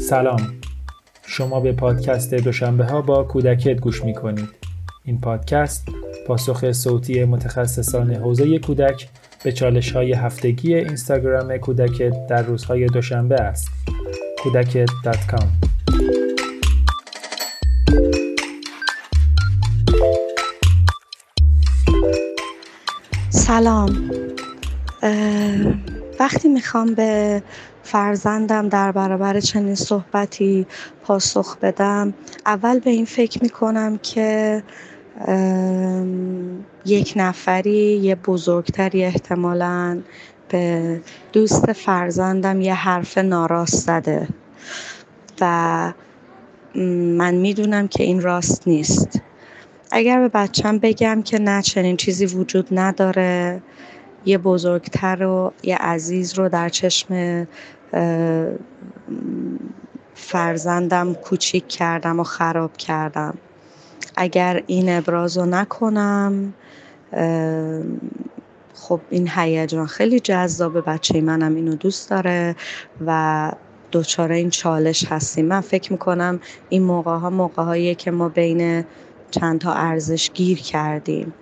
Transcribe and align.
سلام. 0.00 0.40
شما 1.26 1.60
به 1.60 1.72
پادکست 1.72 2.34
دوشنبه 2.34 2.84
ها 2.84 3.02
با 3.02 3.24
کودکت 3.24 3.80
گوش 3.80 4.04
می 4.04 4.14
کنید 4.14 4.48
این 5.04 5.20
پادکست 5.20 5.88
پاسخ 6.26 6.72
صوتی 6.72 7.24
متخصصان 7.24 8.14
حوزه 8.14 8.58
کودک 8.58 9.08
به 9.44 9.52
چالش 9.52 9.92
های 9.92 10.12
هفتگی 10.12 10.74
اینستاگرام 10.74 11.56
کودکت 11.56 12.26
در 12.26 12.42
روزهای 12.42 12.86
دوشنبه 12.86 13.34
است. 13.34 13.68
کودکت.com 14.42 15.46
سلام. 23.30 24.25
وقتی 26.20 26.48
می‌خوام 26.48 26.94
به 26.94 27.42
فرزندم 27.82 28.68
در 28.68 28.92
برابر 28.92 29.40
چنین 29.40 29.74
صحبتی 29.74 30.66
پاسخ 31.02 31.56
بدم 31.56 32.14
اول 32.46 32.78
به 32.78 32.90
این 32.90 33.04
فکر 33.04 33.42
می‌کنم 33.42 33.98
که 33.98 34.62
یک 36.86 37.12
نفری 37.16 37.96
یه 37.96 38.14
بزرگتری 38.14 39.04
احتمالا 39.04 40.02
به 40.48 41.00
دوست 41.32 41.72
فرزندم 41.72 42.60
یه 42.60 42.74
حرف 42.74 43.18
ناراست 43.18 43.86
زده 43.86 44.28
و 45.40 45.92
من 47.16 47.34
می‌دونم 47.34 47.88
که 47.88 48.02
این 48.02 48.20
راست 48.20 48.68
نیست. 48.68 49.20
اگر 49.90 50.20
به 50.20 50.28
بچم 50.28 50.78
بگم 50.78 51.22
که 51.22 51.38
نه 51.38 51.62
چنین 51.62 51.96
چیزی 51.96 52.26
وجود 52.26 52.68
نداره 52.72 53.62
یه 54.26 54.38
بزرگتر 54.38 55.22
و 55.22 55.52
یه 55.62 55.76
عزیز 55.76 56.38
رو 56.38 56.48
در 56.48 56.68
چشم 56.68 57.46
فرزندم 60.14 61.14
کوچیک 61.14 61.68
کردم 61.68 62.20
و 62.20 62.24
خراب 62.24 62.76
کردم. 62.76 63.34
اگر 64.16 64.62
این 64.66 64.96
ابراز 64.96 65.38
رو 65.38 65.46
نکنم 65.46 66.54
خب 68.74 69.00
این 69.10 69.28
هیجان 69.34 69.86
خیلی 69.86 70.20
جذابه 70.20 70.80
بچه 70.80 71.20
منم 71.20 71.54
اینو 71.54 71.74
دوست 71.74 72.10
داره 72.10 72.56
و 73.06 73.52
دچار 73.92 74.32
این 74.32 74.50
چالش 74.50 75.04
هستیم. 75.04 75.46
من 75.46 75.60
فکر 75.60 75.92
می‌کنم 75.92 76.40
این 76.68 76.82
موقع 76.82 77.16
ها 77.16 77.30
موقع 77.30 77.94
که 77.94 78.10
ما 78.10 78.28
بین 78.28 78.84
چند 79.40 79.60
تا 79.60 79.72
ارزش 79.72 80.30
گیر 80.34 80.58
کردیم. 80.58 81.34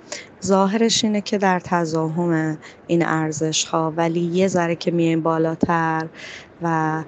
ظاهرش 0.45 1.05
اینه 1.05 1.21
که 1.21 1.39
در 1.39 1.61
تزاهم 1.61 2.59
این 2.87 3.07
ارزش 3.07 3.65
ها 3.65 3.93
ولی 3.97 4.21
یه 4.21 4.49
ذره 4.49 4.77
که 4.77 4.91
میایم 4.91 5.23
بالاتر 5.23 6.09
و 6.63 7.05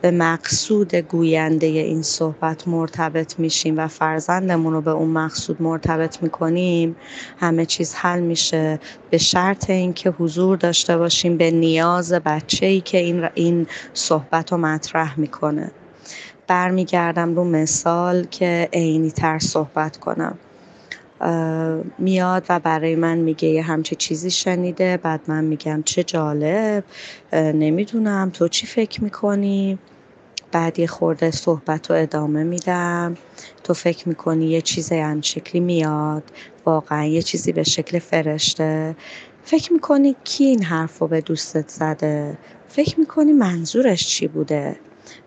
به 0.00 0.10
مقصود 0.10 0.94
گوینده 0.94 1.66
این 1.66 2.02
صحبت 2.02 2.68
مرتبط 2.68 3.38
میشیم 3.38 3.78
و 3.78 3.88
فرزندمون 3.88 4.72
رو 4.72 4.80
به 4.80 4.90
اون 4.90 5.08
مقصود 5.08 5.62
مرتبط 5.62 6.22
می‌کنیم 6.22 6.96
همه 7.38 7.66
چیز 7.66 7.94
حل 7.94 8.20
میشه. 8.20 8.80
به 9.10 9.18
شرط 9.18 9.70
اینکه 9.70 10.10
حضور 10.10 10.56
داشته 10.56 10.96
باشیم 10.98 11.36
به 11.36 11.50
نیاز 11.50 12.12
بچه 12.12 12.66
ای 12.66 12.80
که 12.80 12.98
این, 12.98 13.28
این 13.34 13.66
صحبت 13.94 14.52
رو 14.52 14.58
مطرح 14.58 15.20
می‌کنه. 15.20 15.70
برمیگردم 16.52 17.34
رو 17.34 17.44
مثال 17.44 18.24
که 18.24 18.68
عینی 18.72 19.10
تر 19.10 19.38
صحبت 19.38 19.96
کنم. 19.96 20.38
میاد 21.98 22.46
و 22.48 22.60
برای 22.60 22.96
من 22.96 23.18
میگه 23.18 23.48
یه 23.48 23.62
همچی 23.62 23.96
چیزی 23.96 24.30
شنیده 24.30 24.96
بعد 24.96 25.20
من 25.26 25.44
میگم 25.44 25.82
چه 25.82 26.04
جالب 26.04 26.84
نمی‌دونم 27.32 28.30
تو 28.30 28.48
چی 28.48 28.66
فکر 28.66 29.04
می‌کنی؟ 29.04 29.78
بعد 30.52 30.78
یه 30.78 30.86
خورده 30.86 31.30
صحبت 31.30 31.90
رو 31.90 31.96
ادامه 31.96 32.42
میدم. 32.42 33.14
تو 33.64 33.74
فکر 33.74 34.08
می‌کنی 34.08 34.46
یه 34.46 34.60
چیز 34.60 34.92
هم 34.92 35.20
شکلی 35.20 35.60
میاد؟ 35.60 36.22
واقعا 36.64 37.04
یه 37.04 37.22
چیزی 37.22 37.52
به 37.52 37.62
شکل 37.62 37.98
فرشته؟ 37.98 38.96
فکر 39.44 39.72
می‌کنی 39.72 40.16
کی 40.24 40.44
این 40.44 40.62
حرف 40.62 40.98
رو 40.98 41.08
به 41.08 41.20
دوستت 41.20 41.68
زده؟ 41.68 42.38
فکر 42.68 43.00
می‌کنی 43.00 43.32
منظورش 43.32 44.08
چی 44.08 44.28
بوده؟ 44.28 44.76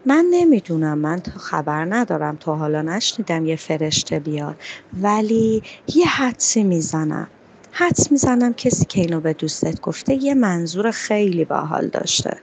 من 0.06 0.26
نمی‌دونم 0.32 0.98
من 0.98 1.20
تا 1.20 1.32
خبر 1.40 1.86
ندارم 1.86 2.38
تا 2.38 2.56
حالا 2.56 2.82
نشنیدم 2.82 3.46
یه 3.46 3.56
فرشته 3.56 4.20
بیاد. 4.20 4.56
ولی 5.02 5.64
یه 5.96 6.08
حدسی 6.08 6.64
می‌زنم. 6.64 7.28
حدس 7.72 8.12
می‌زنم 8.12 8.54
کسی 8.54 8.86
که 8.86 9.02
اینو 9.02 9.22
به 9.22 9.34
دوستت 9.34 9.82
گفته 9.82 10.14
یه 10.24 10.34
منظور 10.34 10.92
خیلی 10.92 11.46
باحال 11.46 11.88
داشته. 11.88 12.38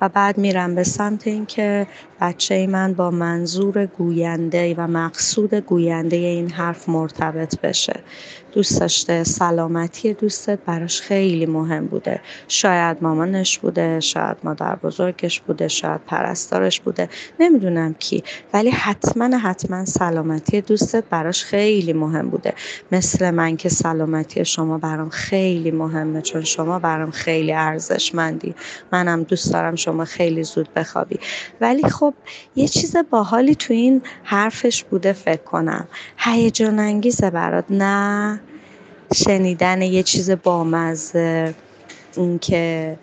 و 0.00 0.08
بعد 0.08 0.38
میرم 0.38 0.74
به 0.74 0.84
سمت 0.84 1.26
اینکه 1.26 1.86
بچه 2.20 2.66
من 2.66 2.94
با 2.94 3.10
منظور 3.10 3.86
گوینده 3.86 4.74
و 4.78 4.86
مقصود 4.86 5.54
گوینده 5.54 6.16
این 6.16 6.50
حرف 6.50 6.88
مرتبط 6.88 7.60
بشه. 7.60 8.00
دوست 8.52 8.80
داشته 8.80 9.24
سلامتی 9.24 10.14
دوستت 10.14 10.58
براش 10.66 11.00
خیلی 11.00 11.46
مهم 11.46 11.86
بوده. 11.86 12.20
شاید 12.48 12.98
مامانش 13.02 13.58
بوده 13.58 14.00
شاید 14.00 14.36
مادر 14.44 14.76
بزرگش 14.76 15.40
بوده 15.40 15.68
شاید 15.68 16.00
پرستارش 16.06 16.80
بوده 16.80 17.08
نمی‌دونم 17.40 17.94
کی. 17.94 18.24
ولی 18.54 18.70
حتما 18.70 19.38
حتما 19.38 19.84
سلامتی 19.84 20.60
دوستت 20.60 21.04
براش 21.10 21.44
خیلی 21.44 21.92
مهم 21.92 22.30
بوده. 22.30 22.54
مثل 22.92 23.30
من 23.30 23.56
که 23.56 23.68
سلامتی 23.68 24.44
شما 24.44 24.78
برام 24.78 25.08
خیلی 25.10 25.70
مهمه 25.70 26.22
چون 26.22 26.44
شما 26.44 26.78
برام 26.78 27.10
خیلی 27.10 27.52
ارزشمندی. 27.52 28.54
منم 28.92 29.22
دوست 29.22 29.52
دارم 29.52 29.76
شما 29.86 30.04
خیلی 30.04 30.42
زود 30.42 30.68
بخوابی. 30.74 31.18
ولی 31.60 31.88
خب 31.88 32.14
یه 32.56 32.68
چیز 32.68 32.96
باحالی 33.10 33.54
تو 33.54 33.72
این 33.72 34.02
حرفش 34.22 34.84
بوده 34.84 35.12
فکر 35.12 35.42
کنم. 35.42 35.88
هیجان 36.18 36.78
انگیزه 36.78 37.30
برات. 37.30 37.64
نه 37.70 38.40
شنیدن 39.14 39.82
یه 39.82 40.02
چیز 40.02 40.30
بامزه 40.30 41.54
اینکه 42.16 42.98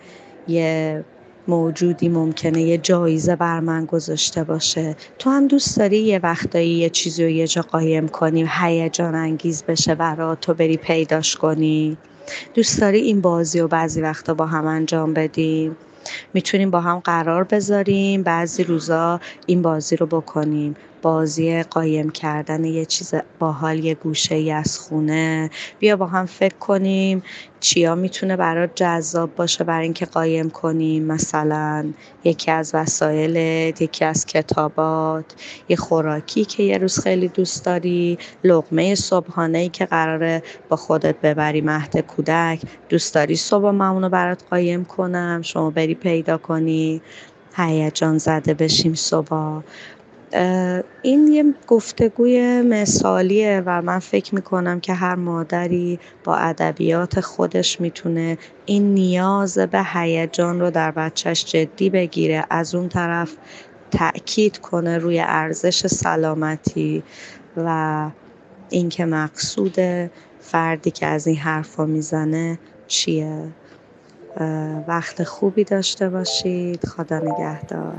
یه 0.47 1.03
موجودی 1.47 2.09
ممکنه 2.09 2.61
یه 2.61 2.77
جایزه 2.77 3.35
بر 3.35 3.59
من 3.59 3.85
گذاشته 3.85 4.44
باشه. 4.44 4.95
تو 5.19 5.29
هم 5.29 5.47
دوست 5.47 5.77
داری 5.77 5.97
یه 5.97 6.19
وقتایی 6.23 6.69
یه 6.69 6.89
چیزی 6.89 7.23
رو 7.23 7.29
یه 7.29 7.47
جا 7.47 7.61
قایم 7.61 8.07
کنی 8.07 8.50
هیجان 8.61 9.15
انگیز 9.15 9.63
بشه 9.63 9.95
برات 9.95 10.39
تو 10.39 10.53
بری 10.53 10.77
پیداش 10.77 11.35
کنی؟ 11.35 11.97
دوست 12.53 12.81
داری 12.81 13.00
این 13.00 13.21
بازی 13.21 13.59
رو 13.59 13.67
بعضی 13.67 14.01
وقتا 14.01 14.33
با 14.33 14.45
هم 14.45 14.65
انجام 14.65 15.13
بدیم 15.13 15.77
می‌تونیم 16.33 16.71
با 16.71 16.81
هم 16.81 16.99
قرار 16.99 17.43
بذاریم. 17.43 18.23
بعضی 18.23 18.63
روزا 18.63 19.19
این 19.45 19.61
بازی 19.61 19.95
رو 19.95 20.05
بکنیم. 20.05 20.75
بازی 21.03 21.63
قایم 21.63 22.09
کردن 22.11 22.65
یه 22.65 22.85
چیز 22.85 23.13
باحال 23.39 23.85
یه 23.85 23.95
گوشه 23.95 24.35
ای 24.35 24.51
از 24.51 24.79
خونه. 24.79 25.51
بیا 25.79 25.97
با 25.97 26.07
هم 26.07 26.27
فکر 26.27 26.55
کنیم 26.57 27.23
چیا 27.61 27.95
می‌تونه 27.95 28.37
برات 28.37 28.71
جذاب 28.75 29.35
باشه 29.35 29.63
برای 29.63 29.83
اینکه 29.83 30.05
قایم 30.05 30.49
کنیم. 30.51 31.05
مثلا 31.05 31.93
یکی 32.25 32.51
از 32.51 32.71
وسایل 32.75 33.35
یکی 33.81 34.05
از 34.05 34.25
کتابات 34.25 35.25
یه 35.69 35.75
خوراکی 35.77 36.45
که 36.45 36.63
یه 36.63 36.77
روز 36.77 36.99
خیلی 36.99 37.29
دوست 37.29 37.65
داری 37.65 38.19
لقمه 38.43 38.95
صبحانه 38.95 39.57
ای 39.57 39.69
که 39.69 39.85
قراره 39.85 40.43
با 40.69 40.75
خودت 40.77 41.15
ببری 41.21 41.61
مهد 41.61 41.97
کودک. 41.99 42.61
دوست 42.89 43.15
داری 43.15 43.35
صبح 43.35 43.69
مامونو 43.71 44.09
برات 44.09 44.43
قایم 44.49 44.85
کنم؟ 44.85 45.41
شما 45.43 45.71
بری 45.71 45.95
پیدا 45.95 46.37
کنی. 46.37 47.01
هیجان 47.57 48.17
زده 48.17 48.53
بشیم 48.53 48.93
صبح. 48.93 49.61
این 51.01 51.27
یه 51.27 51.45
گفتگوی 51.67 52.62
مثالیه 52.62 53.63
و 53.65 53.81
من 53.81 54.00
فکر 54.00 54.35
می‌کنم 54.35 54.80
که 54.80 54.94
هر 54.94 55.15
مادری 55.15 56.00
با 56.24 56.35
ادبیات 56.35 57.19
خودش 57.19 57.81
می‌تونه 57.81 58.38
این 58.65 58.94
نیاز 58.94 59.57
به 59.57 59.83
هیجان 59.94 60.59
رو 60.59 60.71
در 60.71 60.91
بچهش 60.91 61.45
جدی 61.45 61.89
بگیره 61.89 62.45
از 62.50 62.75
اون 62.75 62.89
طرف 62.89 63.35
تأکید 63.91 64.57
کنه 64.57 64.97
روی 64.97 65.19
ارزش 65.19 65.88
سلامتی 65.88 67.03
و 67.57 68.09
اینکه 68.69 69.06
مقصود 69.06 69.75
فردی 70.39 70.91
که 70.91 71.06
از 71.06 71.27
این 71.27 71.38
حرفا 71.38 71.85
می‌زنه 71.85 72.59
چیه. 72.88 73.47
وقت 74.88 75.24
خوبی 75.24 75.63
داشته 75.63 76.09
باشید. 76.09 76.85
خدا 76.85 77.19
نگهدار. 77.19 77.95